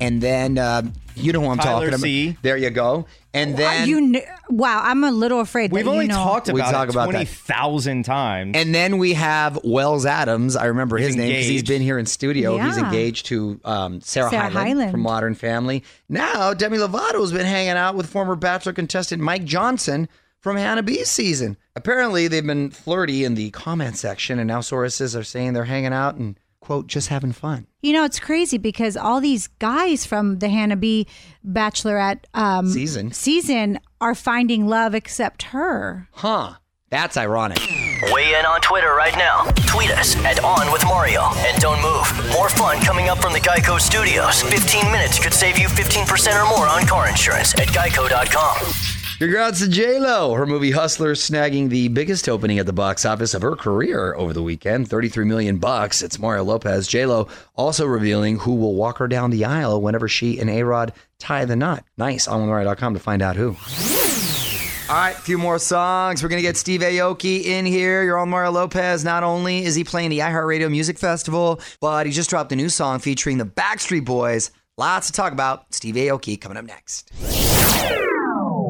and 0.00 0.20
then 0.20 0.58
uh, 0.58 0.82
you 1.16 1.32
know 1.32 1.40
who 1.40 1.48
I'm 1.48 1.58
Tyler 1.58 1.86
talking 1.90 1.98
C. 2.02 2.28
about. 2.30 2.42
There 2.42 2.56
you 2.56 2.70
go. 2.70 3.06
And 3.32 3.56
then 3.56 3.88
you 3.88 4.12
kn- 4.12 4.24
wow, 4.48 4.80
I'm 4.84 5.02
a 5.02 5.10
little 5.10 5.40
afraid. 5.40 5.72
We've 5.72 5.84
that 5.84 5.90
only 5.90 6.04
you 6.04 6.08
know. 6.10 6.14
talked 6.22 6.46
We 6.52 6.60
about 6.60 6.70
talk 6.70 6.88
it 6.88 6.94
about 6.94 7.06
that. 7.06 7.12
twenty 7.12 7.24
thousand 7.24 8.04
times. 8.04 8.52
And 8.56 8.72
then 8.74 8.98
we 8.98 9.14
have 9.14 9.58
Wells 9.64 10.06
Adams. 10.06 10.54
I 10.56 10.66
remember 10.66 10.96
his 10.98 11.08
He's 11.08 11.16
name 11.16 11.28
because 11.30 11.46
he's 11.46 11.50
engaged. 11.62 11.68
been 11.68 11.82
here 11.82 11.98
in 11.98 12.06
studio. 12.06 12.58
He's 12.58 12.76
Yeah. 12.76 12.84
engaged 12.86 13.26
to 13.26 13.60
um, 13.64 14.00
Sarah, 14.02 14.30
Sarah 14.30 14.42
Hyland, 14.50 14.68
Hyland. 14.68 14.90
from 14.92 15.00
Modern 15.00 15.34
Family. 15.34 15.82
Now 16.08 16.54
Demi 16.54 16.78
Lovato's 16.78 17.32
been 17.32 17.46
hanging 17.46 17.70
out 17.72 17.96
with 17.96 18.06
former 18.08 18.36
Bachelor 18.36 18.72
contestant 18.72 19.20
Mike 19.20 19.44
Johnson 19.44 20.08
from 20.40 20.56
Hannah 20.56 20.82
B's 20.84 21.10
season. 21.10 21.56
Apparently, 21.74 22.28
they've 22.28 22.46
been 22.46 22.70
flirty 22.70 23.24
in 23.24 23.34
the 23.34 23.50
comment 23.50 23.96
section, 23.96 24.38
and 24.38 24.46
now 24.46 24.60
sources 24.60 25.16
are 25.16 25.24
saying 25.24 25.54
they're 25.54 25.64
hanging 25.64 25.92
out 25.92 26.14
and 26.16 26.38
quote 26.64 26.86
just 26.86 27.08
having 27.08 27.32
fun. 27.32 27.66
You 27.82 27.92
know, 27.92 28.04
it's 28.04 28.18
crazy 28.18 28.56
because 28.58 28.96
all 28.96 29.20
these 29.20 29.48
guys 29.58 30.06
from 30.06 30.38
the 30.38 30.48
Hannah 30.48 30.76
B 30.76 31.06
Bachelorette 31.46 32.24
um, 32.32 32.66
Season. 32.68 33.12
season 33.12 33.78
are 34.00 34.14
finding 34.14 34.66
love 34.66 34.94
except 34.94 35.44
her. 35.44 36.08
Huh? 36.12 36.54
That's 36.90 37.16
ironic. 37.16 37.58
Weigh 38.12 38.38
in 38.38 38.46
on 38.46 38.60
Twitter 38.60 38.94
right 38.94 39.14
now. 39.16 39.44
Tweet 39.66 39.90
us 39.90 40.16
at 40.24 40.42
On 40.44 40.70
with 40.72 40.84
Mario. 40.84 41.22
And 41.38 41.60
don't 41.60 41.82
move. 41.82 42.06
More 42.32 42.48
fun 42.48 42.80
coming 42.80 43.08
up 43.08 43.18
from 43.18 43.32
the 43.32 43.40
Geico 43.40 43.80
Studios. 43.80 44.42
15 44.42 44.92
minutes 44.92 45.18
could 45.18 45.34
save 45.34 45.58
you 45.58 45.66
15% 45.68 46.40
or 46.40 46.48
more 46.48 46.68
on 46.68 46.86
car 46.86 47.08
insurance 47.08 47.52
at 47.54 47.68
geico.com. 47.68 49.03
Congrats 49.24 49.60
to 49.60 49.68
J 49.68 49.98
Lo. 49.98 50.34
Her 50.34 50.44
movie 50.44 50.72
Hustler 50.72 51.14
snagging 51.14 51.70
the 51.70 51.88
biggest 51.88 52.28
opening 52.28 52.58
at 52.58 52.66
the 52.66 52.74
box 52.74 53.06
office 53.06 53.32
of 53.32 53.40
her 53.40 53.56
career 53.56 54.14
over 54.16 54.34
the 54.34 54.42
weekend, 54.42 54.90
33 54.90 55.24
million 55.24 55.56
bucks. 55.56 56.02
It's 56.02 56.18
Mario 56.18 56.44
Lopez. 56.44 56.86
J 56.86 57.06
Lo 57.06 57.28
also 57.54 57.86
revealing 57.86 58.36
who 58.40 58.54
will 58.54 58.74
walk 58.74 58.98
her 58.98 59.08
down 59.08 59.30
the 59.30 59.46
aisle 59.46 59.80
whenever 59.80 60.08
she 60.08 60.38
and 60.38 60.50
A 60.50 60.62
Rod 60.62 60.92
tie 61.18 61.46
the 61.46 61.56
knot. 61.56 61.86
Nice. 61.96 62.28
On 62.28 62.46
to 62.46 63.00
find 63.00 63.22
out 63.22 63.36
who. 63.36 63.56
All 64.90 64.94
right, 64.94 65.16
a 65.16 65.22
few 65.22 65.38
more 65.38 65.58
songs. 65.58 66.22
We're 66.22 66.28
going 66.28 66.42
to 66.42 66.46
get 66.46 66.58
Steve 66.58 66.82
Aoki 66.82 67.44
in 67.46 67.64
here. 67.64 68.02
You're 68.02 68.18
on 68.18 68.28
Mario 68.28 68.50
Lopez. 68.50 69.04
Not 69.04 69.22
only 69.22 69.64
is 69.64 69.74
he 69.74 69.84
playing 69.84 70.10
the 70.10 70.18
iHeartRadio 70.18 70.70
Music 70.70 70.98
Festival, 70.98 71.62
but 71.80 72.04
he 72.04 72.12
just 72.12 72.28
dropped 72.28 72.52
a 72.52 72.56
new 72.56 72.68
song 72.68 72.98
featuring 72.98 73.38
the 73.38 73.46
Backstreet 73.46 74.04
Boys. 74.04 74.50
Lots 74.76 75.06
to 75.06 75.14
talk 75.14 75.32
about. 75.32 75.72
Steve 75.72 75.94
Aoki 75.94 76.38
coming 76.38 76.58
up 76.58 76.66
next. 76.66 77.10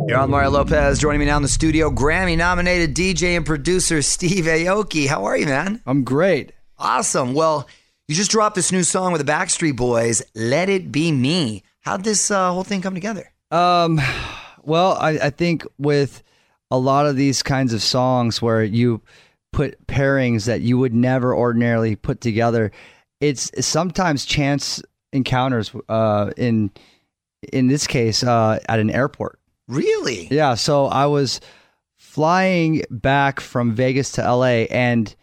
You're 0.07 0.19
on 0.19 0.31
Mario 0.31 0.51
Lopez. 0.51 0.99
Joining 0.99 1.21
me 1.21 1.25
now 1.25 1.39
in 1.39 1.43
the 1.43 1.49
studio, 1.49 1.91
Grammy 1.91 2.37
nominated 2.37 2.95
DJ 2.95 3.37
and 3.39 3.47
producer 3.47 4.03
Steve 4.03 4.45
Aoki. 4.45 5.07
How 5.07 5.25
are 5.25 5.37
you, 5.37 5.47
man? 5.47 5.81
I'm 5.87 6.05
great. 6.05 6.53
Awesome. 6.79 7.33
Well, 7.33 7.67
you 8.07 8.15
just 8.15 8.31
dropped 8.31 8.55
this 8.55 8.71
new 8.71 8.83
song 8.83 9.13
with 9.13 9.25
the 9.25 9.33
Backstreet 9.33 9.77
Boys, 9.77 10.23
Let 10.35 10.69
It 10.69 10.93
Be 10.93 11.11
Me. 11.11 11.63
How'd 11.81 12.05
this 12.05 12.31
uh, 12.31 12.53
whole 12.53 12.65
thing 12.65 12.83
come 12.83 12.93
together? 12.93 13.33
Um, 13.51 13.99
well, 14.63 14.93
I, 15.01 15.13
I 15.13 15.31
think 15.31 15.67
with 15.79 16.23
a 16.71 16.79
lot 16.79 17.07
of 17.07 17.17
these 17.17 17.43
kinds 17.43 17.73
of 17.73 17.83
songs 17.83 18.43
where 18.43 18.63
you 18.63 19.01
put 19.55 19.87
pairings 19.87 20.45
that 20.45 20.61
you 20.61 20.77
would 20.77 20.93
never 20.93 21.35
ordinarily 21.35 21.97
put 21.97 22.21
together, 22.21 22.73
it's 23.21 23.51
sometimes 23.67 24.27
chance 24.27 24.83
encounters. 25.15 25.73
Uh, 25.89 26.31
in 26.37 26.71
in 27.53 27.69
this 27.69 27.87
case, 27.87 28.23
uh, 28.23 28.59
at 28.69 28.81
an 28.81 28.91
airport. 28.91 29.39
Really? 29.69 30.29
Yeah. 30.31 30.55
So 30.55 30.87
I 30.87 31.07
was 31.07 31.41
flying 31.97 32.83
back 32.91 33.41
from 33.41 33.75
Vegas 33.75 34.13
to 34.13 34.23
LA, 34.23 34.67
and 34.71 35.15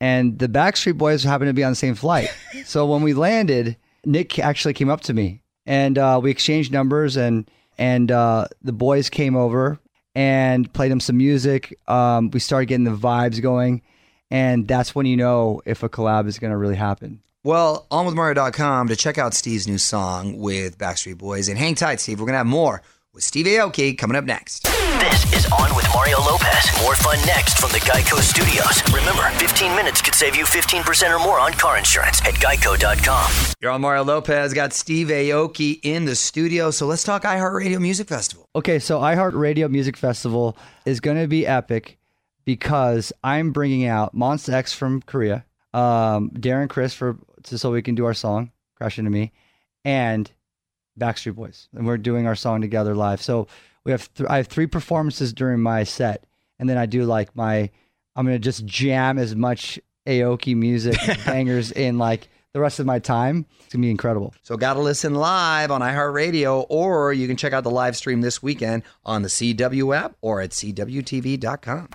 and 0.00 0.38
the 0.38 0.48
Backstreet 0.48 0.98
Boys 0.98 1.22
happened 1.22 1.48
to 1.48 1.54
be 1.54 1.64
on 1.64 1.72
the 1.72 1.76
same 1.76 1.94
flight. 1.94 2.28
so 2.64 2.86
when 2.86 3.02
we 3.02 3.14
landed, 3.14 3.76
Nick 4.04 4.38
actually 4.38 4.74
came 4.74 4.90
up 4.90 5.02
to 5.02 5.14
me, 5.14 5.42
and 5.66 5.98
uh, 5.98 6.20
we 6.22 6.30
exchanged 6.30 6.72
numbers 6.72 7.16
and 7.16 7.48
and 7.78 8.10
uh, 8.10 8.46
the 8.62 8.72
boys 8.72 9.10
came 9.10 9.36
over 9.36 9.78
and 10.14 10.72
played 10.72 10.90
them 10.90 11.00
some 11.00 11.16
music. 11.16 11.78
Um, 11.88 12.30
we 12.30 12.40
started 12.40 12.66
getting 12.66 12.84
the 12.84 12.96
vibes 12.96 13.42
going, 13.42 13.82
and 14.30 14.66
that's 14.66 14.94
when 14.94 15.06
you 15.06 15.16
know 15.16 15.60
if 15.64 15.82
a 15.82 15.88
collab 15.88 16.28
is 16.28 16.38
going 16.38 16.52
to 16.52 16.56
really 16.56 16.76
happen. 16.76 17.20
Well, 17.42 17.86
onwithmario.com 17.90 18.88
to 18.88 18.96
check 18.96 19.18
out 19.18 19.34
Steve's 19.34 19.68
new 19.68 19.76
song 19.76 20.38
with 20.38 20.78
Backstreet 20.78 21.18
Boys. 21.18 21.48
And 21.48 21.58
hang 21.58 21.74
tight, 21.74 22.00
Steve. 22.00 22.18
We're 22.18 22.26
going 22.26 22.32
to 22.34 22.38
have 22.38 22.46
more 22.46 22.80
with 23.14 23.22
Steve 23.22 23.46
Aoki 23.46 23.96
coming 23.96 24.16
up 24.16 24.24
next. 24.24 24.64
This 24.98 25.32
is 25.32 25.52
On 25.52 25.74
with 25.76 25.86
Mario 25.94 26.18
Lopez. 26.18 26.82
More 26.82 26.96
fun 26.96 27.16
next 27.26 27.58
from 27.58 27.70
the 27.70 27.78
Geico 27.78 28.18
Studios. 28.20 28.82
Remember, 28.92 29.22
15 29.38 29.76
minutes 29.76 30.02
could 30.02 30.14
save 30.14 30.34
you 30.34 30.44
15% 30.44 31.14
or 31.14 31.22
more 31.22 31.38
on 31.38 31.52
car 31.52 31.78
insurance 31.78 32.20
at 32.22 32.34
geico.com. 32.34 33.54
You're 33.60 33.70
on 33.70 33.80
Mario 33.80 34.02
Lopez. 34.02 34.52
Got 34.52 34.72
Steve 34.72 35.08
Aoki 35.08 35.78
in 35.84 36.06
the 36.06 36.16
studio. 36.16 36.72
So 36.72 36.86
let's 36.86 37.04
talk 37.04 37.22
iHeartRadio 37.22 37.80
Music 37.80 38.08
Festival. 38.08 38.48
Okay, 38.56 38.80
so 38.80 38.98
iHeartRadio 38.98 39.70
Music 39.70 39.96
Festival 39.96 40.56
is 40.84 40.98
going 40.98 41.20
to 41.20 41.28
be 41.28 41.46
epic 41.46 41.98
because 42.44 43.12
I'm 43.22 43.52
bringing 43.52 43.86
out 43.86 44.14
Monsta 44.14 44.52
X 44.52 44.72
from 44.72 45.02
Korea, 45.02 45.44
um, 45.72 46.30
Darren 46.30 46.68
Criss 46.68 46.94
for 46.94 47.16
so 47.44 47.70
we 47.70 47.82
can 47.82 47.94
do 47.94 48.06
our 48.06 48.14
song 48.14 48.50
"Crash 48.74 48.98
Into 48.98 49.10
Me," 49.10 49.32
and 49.84 50.30
Backstreet 50.98 51.34
Boys, 51.34 51.68
and 51.74 51.86
we're 51.86 51.98
doing 51.98 52.26
our 52.26 52.34
song 52.36 52.60
together 52.60 52.94
live. 52.94 53.20
So 53.20 53.46
we 53.84 53.92
have 53.92 54.12
th- 54.14 54.28
I 54.28 54.38
have 54.38 54.46
three 54.46 54.66
performances 54.66 55.32
during 55.32 55.60
my 55.60 55.84
set, 55.84 56.24
and 56.58 56.68
then 56.68 56.78
I 56.78 56.86
do 56.86 57.04
like 57.04 57.34
my 57.36 57.70
I'm 58.16 58.24
gonna 58.26 58.38
just 58.38 58.64
jam 58.64 59.18
as 59.18 59.34
much 59.34 59.78
Aoki 60.06 60.56
music 60.56 60.96
bangers 61.26 61.72
in 61.72 61.98
like 61.98 62.28
the 62.52 62.60
rest 62.60 62.78
of 62.78 62.86
my 62.86 63.00
time. 63.00 63.46
It's 63.64 63.72
gonna 63.72 63.82
be 63.82 63.90
incredible. 63.90 64.32
So 64.42 64.56
gotta 64.56 64.80
listen 64.80 65.14
live 65.14 65.70
on 65.70 65.80
iHeartRadio, 65.80 66.66
or 66.68 67.12
you 67.12 67.26
can 67.26 67.36
check 67.36 67.52
out 67.52 67.64
the 67.64 67.70
live 67.70 67.96
stream 67.96 68.20
this 68.20 68.42
weekend 68.42 68.84
on 69.04 69.22
the 69.22 69.28
CW 69.28 69.96
app 69.96 70.16
or 70.20 70.40
at 70.40 70.50
CWTV.com. 70.50 71.88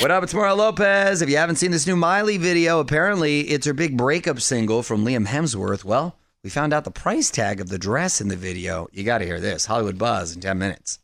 What 0.00 0.10
up? 0.10 0.24
It's 0.24 0.34
Mario 0.34 0.56
Lopez. 0.56 1.22
If 1.22 1.28
you 1.30 1.36
haven't 1.36 1.56
seen 1.56 1.70
this 1.70 1.86
new 1.86 1.94
Miley 1.94 2.38
video, 2.38 2.80
apparently 2.80 3.42
it's 3.42 3.66
her 3.66 3.72
big 3.72 3.96
breakup 3.96 4.40
single 4.40 4.82
from 4.82 5.04
Liam 5.04 5.26
Hemsworth. 5.28 5.84
Well, 5.84 6.16
we 6.46 6.50
found 6.50 6.72
out 6.72 6.84
the 6.84 6.92
price 6.92 7.28
tag 7.28 7.60
of 7.60 7.70
the 7.70 7.76
dress 7.76 8.20
in 8.20 8.28
the 8.28 8.36
video. 8.36 8.86
You 8.92 9.02
got 9.02 9.18
to 9.18 9.24
hear 9.24 9.40
this 9.40 9.66
Hollywood 9.66 9.98
Buzz 9.98 10.32
in 10.32 10.40
10 10.40 10.56
minutes. 10.56 11.00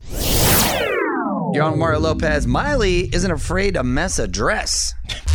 You're 1.52 1.64
on 1.64 1.80
Mario 1.80 1.98
Lopez. 1.98 2.46
Miley 2.46 3.12
isn't 3.12 3.28
afraid 3.28 3.74
to 3.74 3.82
mess 3.82 4.20
a 4.20 4.28
dress. 4.28 4.94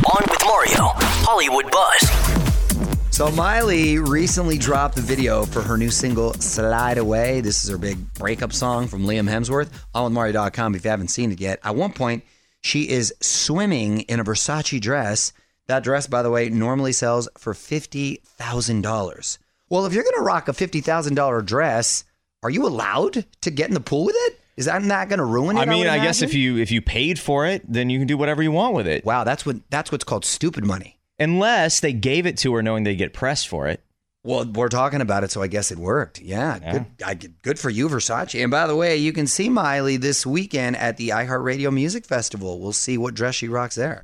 On 0.09 0.23
with 0.29 0.41
Mario, 0.45 0.93
Hollywood 1.27 1.69
Buzz. 1.69 3.13
So, 3.13 3.29
Miley 3.31 3.99
recently 3.99 4.57
dropped 4.57 4.95
the 4.95 5.01
video 5.01 5.43
for 5.43 5.61
her 5.61 5.77
new 5.77 5.91
single, 5.91 6.33
Slide 6.35 6.99
Away. 6.99 7.41
This 7.41 7.65
is 7.65 7.69
her 7.69 7.77
big 7.77 8.13
breakup 8.13 8.53
song 8.53 8.87
from 8.87 9.03
Liam 9.03 9.29
Hemsworth. 9.29 9.67
On 9.93 10.05
with 10.05 10.13
Mario.com 10.13 10.73
if 10.73 10.85
you 10.85 10.89
haven't 10.89 11.09
seen 11.09 11.33
it 11.33 11.41
yet. 11.41 11.59
At 11.65 11.75
one 11.75 11.91
point, 11.91 12.23
she 12.61 12.87
is 12.87 13.13
swimming 13.19 14.03
in 14.03 14.21
a 14.21 14.23
Versace 14.23 14.79
dress. 14.79 15.33
That 15.65 15.83
dress, 15.83 16.07
by 16.07 16.21
the 16.21 16.31
way, 16.31 16.47
normally 16.47 16.93
sells 16.93 17.27
for 17.37 17.51
$50,000. 17.51 19.37
Well, 19.69 19.85
if 19.85 19.93
you're 19.93 20.03
going 20.03 20.15
to 20.15 20.21
rock 20.21 20.47
a 20.47 20.53
$50,000 20.53 21.45
dress, 21.45 22.03
are 22.43 22.49
you 22.49 22.65
allowed 22.65 23.25
to 23.41 23.51
get 23.51 23.67
in 23.67 23.73
the 23.73 23.79
pool 23.79 24.05
with 24.05 24.15
it? 24.17 24.39
Is 24.55 24.65
that 24.65 24.81
not 24.81 25.09
going 25.09 25.19
to 25.19 25.25
ruin 25.25 25.57
it? 25.57 25.61
I 25.61 25.65
mean, 25.65 25.87
I, 25.87 25.95
I 25.95 25.99
guess 25.99 26.23
if 26.23 26.33
you 26.33 26.57
if 26.57 26.71
you 26.71 26.81
paid 26.81 27.19
for 27.19 27.45
it, 27.45 27.61
then 27.71 27.91
you 27.91 27.99
can 27.99 28.07
do 28.07 28.17
whatever 28.17 28.41
you 28.41 28.51
want 28.51 28.73
with 28.73 28.87
it. 28.87 29.05
Wow, 29.05 29.23
that's 29.23 29.45
what 29.45 29.57
that's 29.69 29.91
what's 29.91 30.03
called 30.03 30.25
stupid 30.25 30.65
money. 30.65 30.97
Unless 31.19 31.81
they 31.81 31.93
gave 31.93 32.25
it 32.25 32.37
to 32.39 32.55
her 32.55 32.63
knowing 32.63 32.83
they'd 32.83 32.95
get 32.95 33.13
pressed 33.13 33.47
for 33.47 33.67
it. 33.67 33.83
Well, 34.27 34.43
we're 34.43 34.67
talking 34.67 34.99
about 34.99 35.23
it, 35.23 35.31
so 35.31 35.41
I 35.41 35.47
guess 35.47 35.71
it 35.71 35.77
worked. 35.77 36.19
Yeah, 36.19 36.59
Yeah. 36.61 36.71
good. 36.73 36.85
I, 37.05 37.13
good 37.13 37.57
for 37.57 37.69
you, 37.69 37.87
Versace. 37.87 38.41
And 38.43 38.51
by 38.51 38.67
the 38.67 38.75
way, 38.75 38.97
you 38.97 39.13
can 39.13 39.25
see 39.25 39.47
Miley 39.47 39.95
this 39.95 40.25
weekend 40.25 40.75
at 40.75 40.97
the 40.97 41.09
iHeartRadio 41.09 41.71
Music 41.71 42.05
Festival. 42.05 42.59
We'll 42.59 42.73
see 42.73 42.97
what 42.97 43.13
dress 43.13 43.35
she 43.35 43.47
rocks 43.47 43.75
there. 43.75 44.01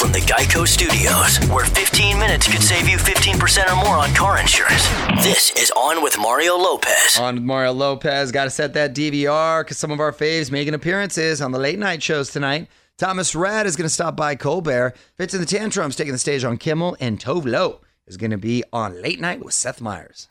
From 0.00 0.12
the 0.12 0.20
Geico 0.20 0.66
Studios, 0.66 1.46
where 1.50 1.66
15 1.66 2.18
minutes 2.18 2.50
could 2.50 2.62
save 2.62 2.88
you 2.88 2.96
15% 2.96 3.70
or 3.70 3.76
more 3.84 3.98
on 3.98 4.14
car 4.14 4.38
insurance. 4.38 4.88
This 5.22 5.50
is 5.50 5.70
On 5.72 6.02
with 6.02 6.16
Mario 6.18 6.56
Lopez. 6.56 7.18
On 7.20 7.34
with 7.34 7.44
Mario 7.44 7.72
Lopez, 7.72 8.32
got 8.32 8.44
to 8.44 8.50
set 8.50 8.72
that 8.72 8.94
DVR 8.94 9.60
because 9.62 9.76
some 9.76 9.90
of 9.90 10.00
our 10.00 10.12
faves 10.12 10.50
making 10.50 10.72
appearances 10.72 11.42
on 11.42 11.52
the 11.52 11.58
late 11.58 11.78
night 11.78 12.02
shows 12.02 12.30
tonight. 12.30 12.68
Thomas 12.96 13.34
Rhett 13.34 13.66
is 13.66 13.76
going 13.76 13.84
to 13.84 13.92
stop 13.92 14.16
by 14.16 14.36
Colbert. 14.36 14.94
Fitz 15.18 15.34
and 15.34 15.42
the 15.42 15.46
Tantrums 15.46 15.96
taking 15.96 16.12
the 16.14 16.18
stage 16.18 16.44
on 16.44 16.56
Kimmel, 16.56 16.96
and 16.98 17.20
Tove 17.20 17.44
Lo 17.44 17.80
is 18.06 18.16
going 18.16 18.30
to 18.30 18.38
be 18.38 18.62
on 18.72 19.02
Late 19.02 19.20
Night 19.20 19.44
with 19.44 19.54
Seth 19.54 19.80
Meyers. 19.80 20.28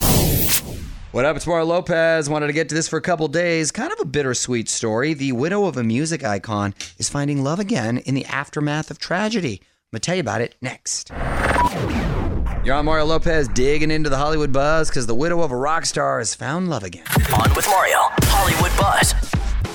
What 1.11 1.25
up? 1.25 1.35
It's 1.35 1.47
Mario 1.47 1.65
Lopez. 1.65 2.29
Wanted 2.29 2.47
to 2.47 2.53
get 2.53 2.69
to 2.69 2.75
this 2.75 2.87
for 2.87 2.97
a 2.97 3.01
couple 3.01 3.27
days. 3.27 3.71
Kind 3.71 3.91
of 3.91 3.99
a 3.99 4.05
bittersweet 4.05 4.67
story. 4.69 5.13
The 5.13 5.31
widow 5.31 5.65
of 5.65 5.77
a 5.77 5.83
music 5.83 6.23
icon 6.23 6.73
is 6.97 7.09
finding 7.09 7.43
love 7.43 7.59
again 7.59 7.99
in 7.99 8.15
the 8.15 8.25
aftermath 8.25 8.91
of 8.91 8.99
tragedy. 8.99 9.61
I'm 9.61 9.97
going 9.97 9.99
to 10.01 10.05
tell 10.05 10.15
you 10.15 10.21
about 10.21 10.41
it 10.41 10.55
next. 10.61 11.11
You're 12.65 12.75
on 12.75 12.85
Mario 12.85 13.05
Lopez 13.05 13.47
digging 13.49 13.91
into 13.91 14.09
the 14.09 14.17
Hollywood 14.17 14.51
buzz 14.51 14.89
because 14.89 15.07
the 15.07 15.15
widow 15.15 15.41
of 15.41 15.51
a 15.51 15.55
rock 15.55 15.85
star 15.85 16.19
has 16.19 16.33
found 16.33 16.69
love 16.69 16.83
again. 16.83 17.05
On 17.33 17.53
with 17.55 17.67
Mario, 17.67 17.99
Hollywood 18.23 18.71
Buzz. 18.77 19.13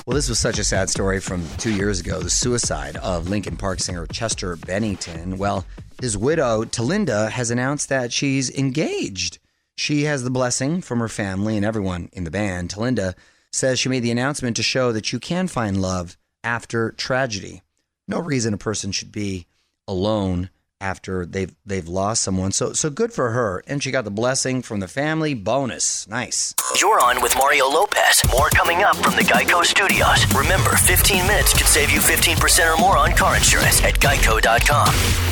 Well, 0.07 0.15
this 0.15 0.29
was 0.29 0.39
such 0.39 0.57
a 0.57 0.63
sad 0.63 0.89
story 0.89 1.19
from 1.19 1.47
two 1.57 1.71
years 1.71 1.99
ago 1.99 2.19
the 2.21 2.29
suicide 2.29 2.97
of 2.97 3.29
Linkin 3.29 3.55
Park 3.55 3.79
singer 3.79 4.07
Chester 4.07 4.55
Bennington. 4.55 5.37
Well, 5.37 5.63
his 6.01 6.17
widow, 6.17 6.63
Talinda, 6.63 7.29
has 7.29 7.51
announced 7.51 7.87
that 7.89 8.11
she's 8.11 8.49
engaged. 8.49 9.37
She 9.77 10.05
has 10.05 10.23
the 10.23 10.31
blessing 10.31 10.81
from 10.81 10.99
her 10.99 11.07
family 11.07 11.55
and 11.55 11.63
everyone 11.63 12.09
in 12.13 12.23
the 12.23 12.31
band. 12.31 12.71
Talinda 12.71 13.13
says 13.51 13.79
she 13.79 13.89
made 13.89 13.99
the 13.99 14.09
announcement 14.09 14.55
to 14.55 14.63
show 14.63 14.91
that 14.91 15.13
you 15.13 15.19
can 15.19 15.47
find 15.47 15.79
love 15.79 16.17
after 16.43 16.91
tragedy. 16.93 17.61
No 18.07 18.19
reason 18.19 18.55
a 18.55 18.57
person 18.57 18.91
should 18.91 19.11
be 19.11 19.45
alone 19.87 20.49
after 20.81 21.25
they've 21.25 21.53
they've 21.65 21.87
lost 21.87 22.23
someone. 22.23 22.51
So 22.51 22.73
so 22.73 22.89
good 22.89 23.13
for 23.13 23.31
her. 23.31 23.63
And 23.67 23.81
she 23.81 23.91
got 23.91 24.03
the 24.03 24.11
blessing 24.11 24.61
from 24.61 24.79
the 24.81 24.87
family. 24.87 25.33
Bonus. 25.33 26.07
Nice. 26.07 26.53
You're 26.79 26.99
on 26.99 27.21
with 27.21 27.35
Mario 27.37 27.67
Lopez. 27.67 28.21
More 28.31 28.49
coming 28.49 28.83
up 28.83 28.97
from 28.97 29.15
the 29.15 29.23
Geico 29.23 29.63
Studios. 29.63 30.25
Remember, 30.33 30.71
15 30.71 31.27
minutes 31.27 31.53
could 31.53 31.67
save 31.67 31.91
you 31.91 31.99
15% 31.99 32.73
or 32.73 32.77
more 32.77 32.97
on 32.97 33.11
car 33.11 33.35
insurance 33.37 33.81
at 33.83 33.93
geico.com. 33.95 35.30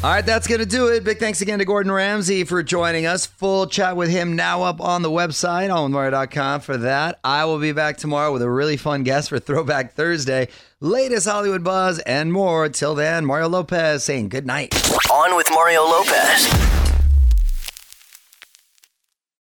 All 0.00 0.10
right, 0.10 0.24
that's 0.24 0.46
going 0.46 0.60
to 0.60 0.66
do 0.66 0.86
it. 0.86 1.02
Big 1.02 1.18
thanks 1.18 1.40
again 1.40 1.58
to 1.58 1.64
Gordon 1.64 1.90
Ramsay 1.90 2.44
for 2.44 2.62
joining 2.62 3.04
us. 3.04 3.26
Full 3.26 3.66
chat 3.66 3.96
with 3.96 4.08
him 4.10 4.36
now 4.36 4.62
up 4.62 4.80
on 4.80 5.02
the 5.02 5.10
website, 5.10 5.70
onwithmario.com 5.70 6.60
for 6.60 6.76
that. 6.76 7.18
I 7.24 7.46
will 7.46 7.58
be 7.58 7.72
back 7.72 7.96
tomorrow 7.96 8.32
with 8.32 8.42
a 8.42 8.48
really 8.48 8.76
fun 8.76 9.02
guest 9.02 9.28
for 9.28 9.40
Throwback 9.40 9.94
Thursday, 9.94 10.50
latest 10.78 11.26
Hollywood 11.26 11.64
buzz, 11.64 11.98
and 11.98 12.32
more. 12.32 12.68
Till 12.68 12.94
then, 12.94 13.26
Mario 13.26 13.48
Lopez 13.48 14.04
saying 14.04 14.28
good 14.28 14.46
night. 14.46 14.72
On 15.10 15.34
with 15.34 15.48
Mario 15.50 15.82
Lopez. 15.82 16.77